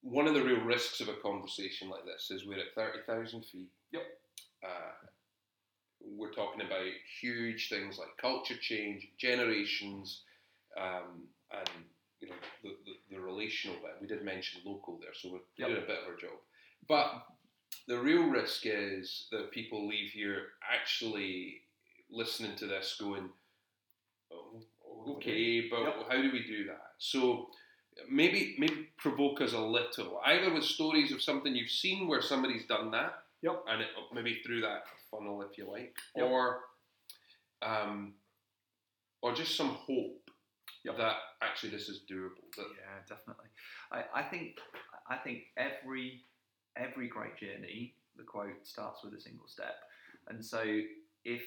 [0.01, 3.45] one of the real risks of a conversation like this is we're at thirty thousand
[3.45, 3.69] feet.
[3.93, 4.03] Yep.
[4.65, 5.07] Uh,
[6.17, 6.85] we're talking about
[7.21, 10.23] huge things like culture change, generations,
[10.81, 11.69] um, and
[12.21, 13.97] you know the, the, the, relational bit.
[14.01, 15.69] We did mention local there, so we're yep.
[15.69, 16.39] doing a bit of our job.
[16.89, 17.27] But
[17.89, 21.63] the real risk is that people leave here actually
[22.11, 23.29] listening to this, going,
[24.33, 24.63] "Oh,
[25.17, 25.95] okay, but yep.
[26.09, 26.93] how do we do that?
[26.99, 27.49] So
[28.11, 32.67] maybe maybe provoke us a little, either with stories of something you've seen where somebody's
[32.67, 33.63] done that, yep.
[33.69, 36.27] and it, maybe through that funnel, if you like, yep.
[36.27, 36.61] or
[37.63, 38.15] um,
[39.23, 40.31] or just some hope
[40.85, 40.97] yep.
[40.97, 42.49] that actually this is doable.
[42.57, 43.47] That yeah, definitely.
[43.93, 44.57] I, I think
[45.09, 46.23] I think every
[46.77, 49.77] every great journey, the quote starts with a single step,
[50.29, 50.63] and so
[51.25, 51.43] if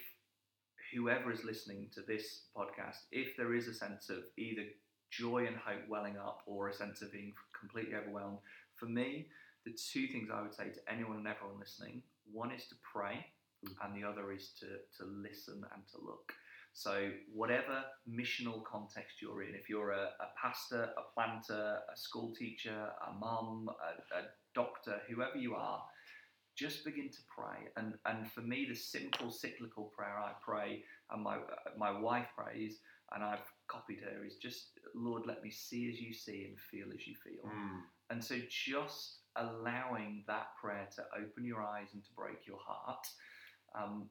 [0.93, 4.63] whoever is listening to this podcast, if there is a sense of either
[5.11, 8.37] joy and hope welling up or a sense of being completely overwhelmed,
[8.75, 9.27] for me,
[9.67, 12.01] the two things I would say to anyone and everyone listening
[12.31, 13.25] one is to pray,
[13.65, 13.73] mm.
[13.83, 14.65] and the other is to,
[14.97, 16.33] to listen and to look.
[16.73, 22.33] So, whatever missional context you're in, if you're a, a pastor, a planter, a school
[22.37, 24.21] teacher, a mum, a, a
[24.53, 25.81] doctor, whoever you are,
[26.55, 27.69] just begin to pray.
[27.77, 31.37] And, and for me, the simple cyclical prayer I pray, and my,
[31.77, 32.79] my wife prays,
[33.13, 36.93] and I've copied her, is just, Lord, let me see as you see and feel
[36.93, 37.49] as you feel.
[37.49, 37.79] Mm.
[38.11, 43.05] And so just allowing that prayer to open your eyes and to break your heart.
[43.75, 44.09] Um,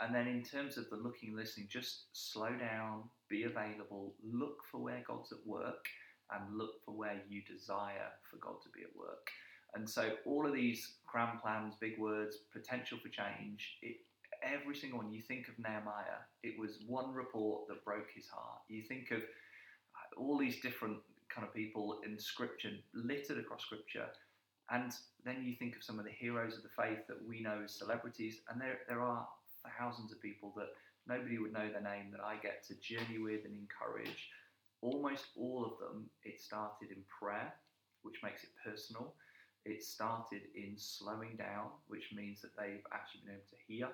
[0.00, 4.62] and then in terms of the looking and listening, just slow down, be available, look
[4.70, 5.86] for where God's at work,
[6.32, 9.30] and look for where you desire for God to be at work.
[9.74, 13.96] And so all of these grand plans, big words, potential for change, it,
[14.42, 18.60] every single one, you think of Nehemiah, it was one report that broke his heart.
[18.68, 24.06] You think of uh, all these different kind of people in scripture, littered across scripture,
[24.70, 24.92] and
[25.24, 27.74] then you think of some of the heroes of the faith that we know as
[27.74, 29.26] celebrities, and there, there are
[29.78, 30.68] thousands of people that
[31.06, 34.30] nobody would know their name that I get to journey with and encourage.
[34.80, 37.52] Almost all of them, it started in prayer,
[38.02, 39.14] which makes it personal
[39.64, 43.88] it started in slowing down, which means that they've actually been able to hear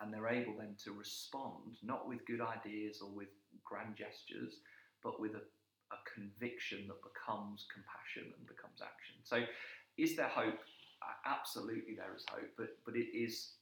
[0.00, 3.28] and they're able then to respond, not with good ideas or with
[3.64, 4.58] grand gestures,
[5.02, 5.44] but with a,
[5.94, 9.16] a conviction that becomes compassion and becomes action.
[9.22, 9.44] So,
[9.96, 10.58] is there hope?
[11.24, 13.52] Absolutely, there is hope, but, but it is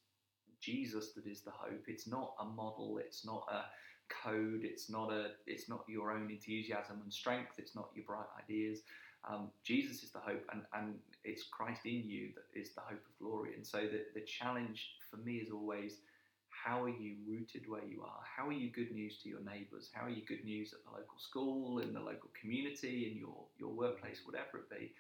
[0.61, 1.85] Jesus that is the hope.
[1.87, 3.65] It's not a model, it's not a
[4.09, 8.27] code, it's not a it's not your own enthusiasm and strength, it's not your bright
[8.43, 8.81] ideas.
[9.29, 13.03] Um, Jesus is the hope, and, and it's Christ in you that is the hope
[13.05, 13.55] of glory.
[13.57, 15.99] And so the, the challenge for me is always
[16.49, 18.21] how are you rooted where you are?
[18.37, 19.91] How are you good news to your neighbours?
[19.93, 23.45] How are you good news at the local school, in the local community, in your,
[23.59, 24.93] your workplace, whatever it be?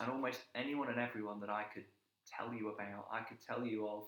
[0.00, 1.84] And almost anyone and everyone that I could
[2.26, 4.04] tell you about, I could tell you of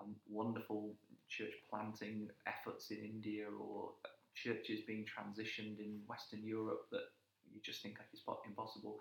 [0.00, 0.94] um, wonderful
[1.28, 3.92] church planting efforts in India or
[4.34, 7.06] churches being transitioned in Western Europe that
[7.52, 8.98] you just think like impossible.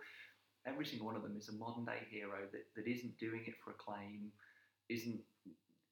[0.66, 3.56] Every single one of them is a modern day hero that, that isn't doing it
[3.64, 4.32] for acclaim,
[4.90, 5.20] isn't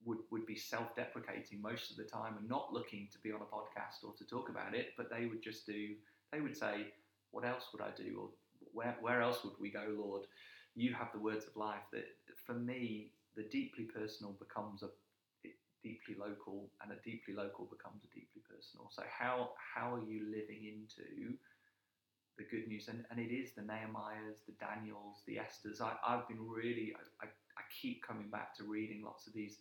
[0.06, 3.42] would, would be self deprecating most of the time and not looking to be on
[3.42, 5.90] a podcast or to talk about it, but they would just do,
[6.32, 6.88] they would say,
[7.32, 8.18] What else would I do?
[8.22, 8.30] Or
[8.74, 10.26] where, where else would we go, Lord?
[10.76, 11.84] You have the words of life.
[11.92, 12.06] That
[12.46, 14.90] for me, the deeply personal becomes a
[15.84, 18.90] deeply local, and a deeply local becomes a deeply personal.
[18.92, 21.38] So how how are you living into
[22.38, 25.82] the good news, and, and it is the Nehemiahs, the Daniels, the Esthers.
[25.82, 29.58] I, I've been really, I, I, I keep coming back to reading lots of these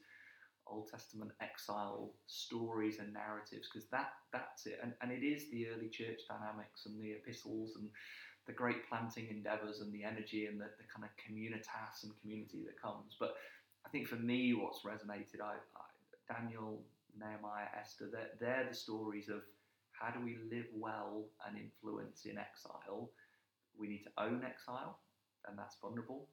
[0.66, 5.68] Old Testament exile stories and narratives because that that's it, and and it is the
[5.68, 7.88] early church dynamics and the epistles and
[8.50, 12.64] the great planting endeavors and the energy and the, the kind of communitas and community
[12.66, 13.14] that comes.
[13.20, 13.36] But
[13.86, 16.82] I think for me, what's resonated, I, I, Daniel,
[17.16, 19.42] Nehemiah, Esther, they're, they're the stories of
[19.92, 23.10] how do we live well and influence in exile.
[23.78, 24.98] We need to own exile,
[25.46, 26.26] and that's vulnerable.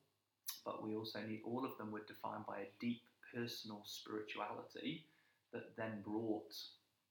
[0.65, 5.05] But we also need, all of them were defined by a deep personal spirituality
[5.53, 6.51] that then brought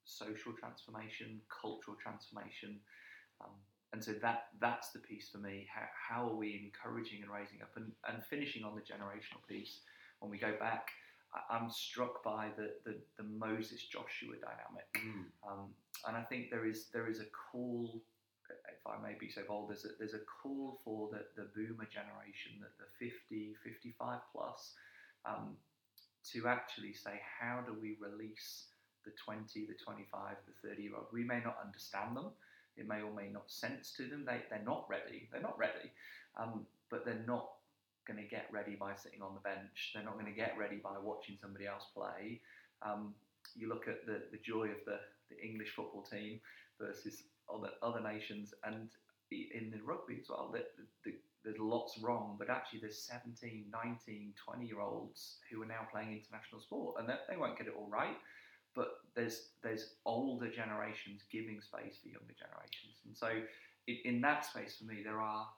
[0.04, 2.80] social transformation, cultural transformation.
[3.40, 3.54] Um,
[3.96, 5.66] and so that that's the piece for me.
[5.72, 9.80] How, how are we encouraging and raising up and, and finishing on the generational piece?
[10.20, 10.90] When we go back,
[11.32, 14.84] I, am struck by the, the, the Moses Joshua dynamic.
[15.00, 15.32] Mm.
[15.48, 15.72] Um,
[16.06, 18.02] and I think there is there is a call,
[18.50, 21.88] if I may be so bold, there's a, there's a call for the, the boomer
[21.88, 24.74] generation, that the 50, 55 plus,
[25.24, 25.56] um,
[26.34, 28.66] to actually say, how do we release
[29.06, 31.06] the 20, the 25, the 30 year old?
[31.14, 32.28] We may not understand them.
[32.76, 34.24] It may or may not sense to them.
[34.26, 35.28] They, they're not ready.
[35.32, 35.90] They're not ready.
[36.36, 37.48] Um, but they're not
[38.06, 39.92] going to get ready by sitting on the bench.
[39.94, 42.40] They're not going to get ready by watching somebody else play.
[42.82, 43.14] Um,
[43.54, 44.98] you look at the, the joy of the,
[45.30, 46.40] the English football team
[46.80, 47.22] versus
[47.52, 48.88] other, other nations, and
[49.30, 50.50] in the rugby as well.
[50.52, 50.64] The,
[51.04, 55.86] the, there's lots wrong, but actually there's 17, 19, 20 year olds who are now
[55.90, 58.16] playing international sport, and they won't get it all right.
[58.76, 63.30] But there's there's older generations giving space for younger generations, and so
[63.88, 65.48] in, in that space for me, there are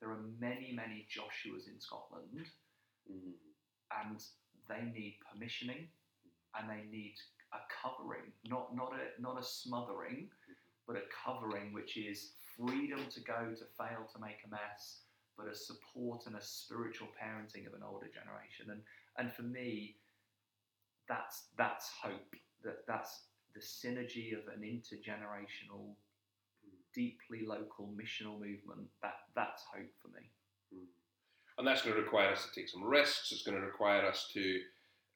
[0.00, 2.46] there are many many Joshuas in Scotland,
[3.10, 4.08] mm-hmm.
[4.08, 4.22] and
[4.68, 5.88] they need permissioning,
[6.58, 7.16] and they need
[7.52, 10.28] a covering, not not a not a smothering,
[10.86, 15.00] but a covering which is freedom to go to fail to make a mess
[15.38, 18.70] but a support and a spiritual parenting of an older generation.
[18.70, 18.82] And
[19.16, 19.96] and for me,
[21.08, 22.34] that's that's hope.
[22.64, 23.22] That that's
[23.54, 25.94] the synergy of an intergenerational,
[26.94, 28.88] deeply local missional movement.
[29.02, 30.30] That that's hope for me.
[31.58, 33.32] And that's going to require us to take some risks.
[33.32, 34.60] It's going to require us to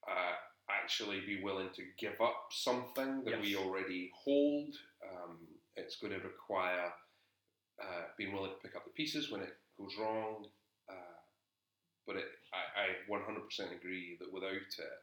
[0.08, 0.34] uh,
[0.68, 3.42] actually be willing to give up something that yes.
[3.42, 4.74] we already hold.
[5.08, 5.38] Um,
[5.76, 6.92] it's going to require
[7.80, 10.46] uh, being willing to pick up the pieces when it goes wrong.
[10.88, 11.18] Uh,
[12.06, 14.98] but it, I, I 100% agree that without it,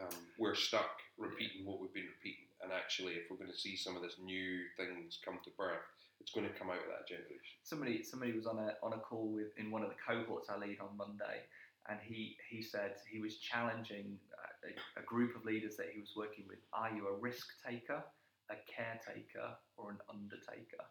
[0.00, 2.46] um, we're stuck repeating what we've been repeating.
[2.62, 5.82] And actually, if we're going to see some of this new things come to birth,
[6.20, 7.58] it's going to come out of that generation.
[7.64, 10.56] Somebody, somebody was on a on a call with in one of the cohorts I
[10.56, 11.42] lead on Monday,
[11.88, 14.18] and he he said he was challenging
[14.62, 16.58] a, a group of leaders that he was working with.
[16.72, 18.02] Are you a risk taker,
[18.50, 20.86] a caretaker, or an undertaker?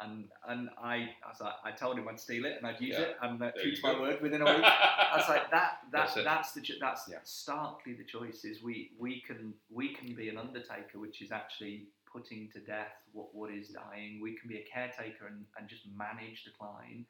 [0.00, 2.96] And and I, I was like, I told him I'd steal it and I'd use
[2.98, 3.04] yeah.
[3.04, 6.14] it, and uh, true to my word, within a week, I was like, that that
[6.14, 7.18] that's, that's the that's yeah.
[7.24, 11.86] starkly the choice is we we can we can be an undertaker, which is actually
[12.10, 14.20] putting to death what what is dying.
[14.22, 17.06] We can be a caretaker and, and just manage decline,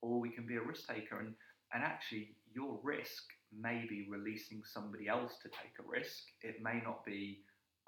[0.00, 1.34] or we can be a risk taker and
[1.72, 3.24] and actually your risk
[3.58, 6.24] may be releasing somebody else to take a risk.
[6.42, 7.40] It may not be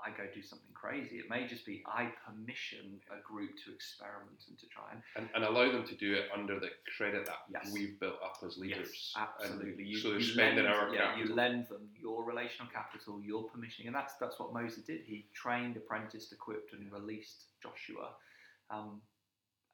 [0.05, 1.17] I go do something crazy.
[1.17, 5.29] It may just be I permission a group to experiment and to try and and,
[5.35, 7.71] and allow them to do it under the credit that yes.
[7.73, 8.91] we've built up as leaders.
[8.93, 9.85] Yes, absolutely.
[9.85, 13.87] You, so they're spending lend, our yeah, You lend them your relational capital, your permissioning,
[13.87, 15.03] and that's that's what Moses did.
[15.07, 18.11] He trained, apprenticed, equipped, and released Joshua.
[18.71, 19.03] Um,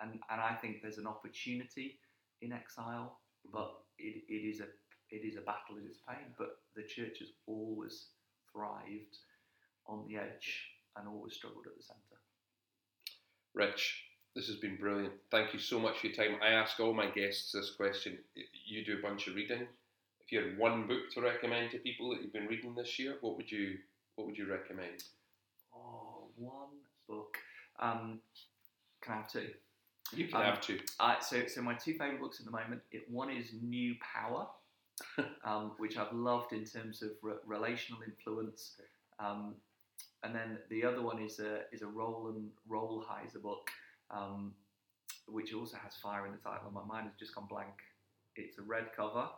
[0.00, 2.00] and and I think there's an opportunity
[2.42, 3.18] in exile,
[3.52, 4.66] but it, it is a
[5.10, 6.34] it is a battle, it is pain.
[6.36, 8.08] But the church has always
[8.52, 9.16] thrived
[9.88, 12.20] on the edge and always struggled at the centre.
[13.54, 15.14] Rich, this has been brilliant.
[15.30, 16.38] Thank you so much for your time.
[16.42, 18.18] I ask all my guests this question.
[18.66, 19.66] You do a bunch of reading.
[20.20, 23.16] If you had one book to recommend to people that you've been reading this year,
[23.20, 23.78] what would you
[24.16, 25.04] what would you recommend?
[25.74, 26.68] Oh, one
[27.08, 27.38] book.
[27.78, 28.20] Um,
[29.00, 29.48] can I have two?
[30.12, 30.80] You can um, have two.
[30.98, 32.82] Uh, so, so my two favourite books at the moment.
[32.90, 34.46] It, one is New Power,
[35.44, 38.72] um, which I've loved in terms of re- relational influence.
[39.20, 39.54] Um,
[40.22, 43.70] and then the other one is a is a Roland Rolheiser book,
[44.10, 44.52] um,
[45.26, 46.70] which also has fire in the title.
[46.72, 47.74] My mind has just gone blank.
[48.36, 49.28] It's a red cover,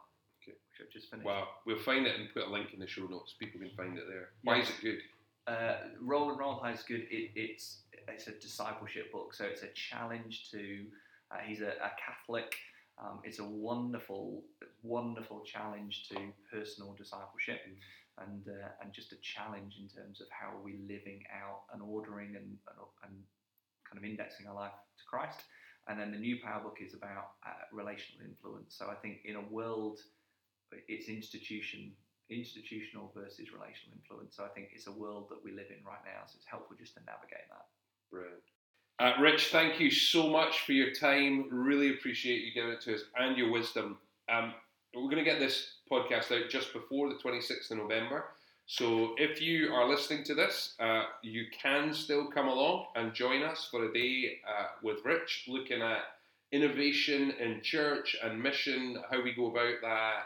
[0.42, 0.56] okay.
[0.68, 1.26] which I've just finished.
[1.26, 3.34] Wow, we'll find it and put a link in the show notes.
[3.38, 4.28] People can find it there.
[4.42, 4.98] Why is it good?
[5.46, 7.06] Uh, Roland is good.
[7.10, 10.84] It, it's it's a discipleship book, so it's a challenge to.
[11.30, 12.54] Uh, he's a, a Catholic.
[12.98, 14.42] Um, it's a wonderful,
[14.82, 16.16] wonderful challenge to
[16.52, 17.60] personal discipleship.
[17.68, 17.76] Mm
[18.26, 21.82] and uh, and just a challenge in terms of how are we living out and
[21.82, 23.14] ordering and, and, and
[23.88, 25.42] kind of indexing our life to Christ.
[25.88, 28.76] And then the new power book is about uh, relational influence.
[28.76, 29.98] So I think in a world,
[30.88, 31.92] it's institution
[32.30, 34.36] institutional versus relational influence.
[34.36, 36.22] So I think it's a world that we live in right now.
[36.26, 37.66] So it's helpful just to navigate that.
[38.10, 38.42] Brilliant.
[38.98, 41.46] Uh, Rich, thank you so much for your time.
[41.50, 43.98] Really appreciate you giving it to us and your wisdom.
[44.30, 44.54] Um,
[44.94, 48.24] we're going to get this podcast out just before the 26th of November.
[48.66, 53.42] So if you are listening to this, uh, you can still come along and join
[53.42, 56.02] us for a day uh, with Rich, looking at
[56.52, 60.22] innovation in church and mission, how we go about that,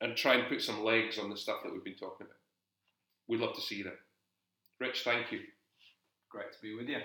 [0.00, 2.36] and try and put some legs on the stuff that we've been talking about.
[3.28, 3.98] We'd love to see that.
[4.80, 5.40] Rich, thank you.
[6.30, 6.98] Great to be with you.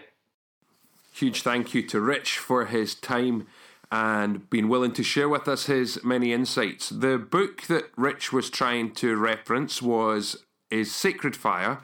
[1.13, 3.47] Huge thank you to Rich for his time
[3.91, 6.89] and being willing to share with us his many insights.
[6.89, 11.79] The book that Rich was trying to reference was is Sacred Fire,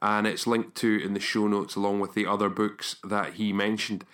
[0.00, 3.52] and it's linked to in the show notes along with the other books that he
[3.52, 4.04] mentioned.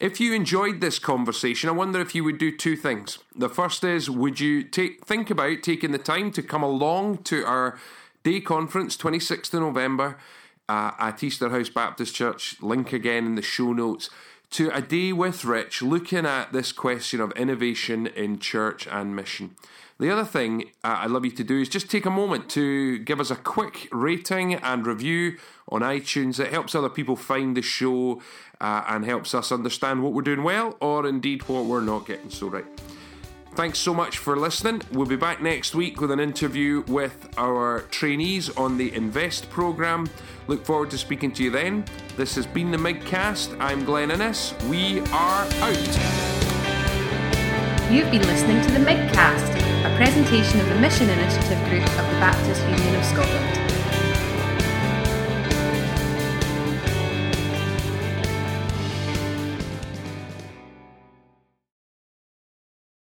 [0.00, 3.20] If you enjoyed this conversation, I wonder if you would do two things.
[3.36, 7.46] The first is, would you take think about taking the time to come along to
[7.46, 7.78] our
[8.24, 10.18] day conference, 26th of November,
[10.68, 12.60] uh, at Easterhouse Baptist Church?
[12.60, 14.10] Link again in the show notes
[14.52, 19.56] to a day with Rich looking at this question of innovation in church and mission.
[19.98, 22.98] The other thing uh, I'd love you to do is just take a moment to
[22.98, 25.38] give us a quick rating and review
[25.70, 26.38] on iTunes.
[26.38, 28.20] It helps other people find the show
[28.60, 32.28] uh, and helps us understand what we're doing well or indeed what we're not getting
[32.28, 32.66] so right.
[33.54, 34.80] Thanks so much for listening.
[34.92, 40.08] We'll be back next week with an interview with our trainees on the Invest programme.
[40.46, 41.84] Look forward to speaking to you then.
[42.16, 43.54] This has been the Midcast.
[43.60, 44.54] I'm Glenn Innes.
[44.70, 45.76] We are out.
[47.92, 49.50] You've been listening to the Midcast,
[49.84, 53.61] a presentation of the Mission Initiative Group of the Baptist Union of Scotland.